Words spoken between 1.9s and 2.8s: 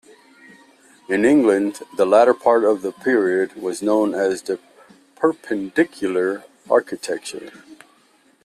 the later part